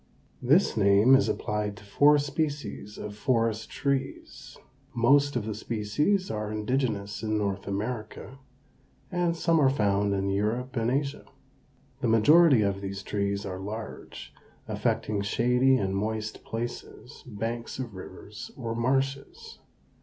[0.41, 4.57] This name is applied to four species of forest trees.
[4.95, 8.39] Most of the species are indigenous in North America,
[9.11, 11.25] and some are found in Europe and Asia.
[11.99, 14.33] The majority of these trees are large,
[14.67, 19.59] affecting shady and moist places, banks of rivers, or marshes.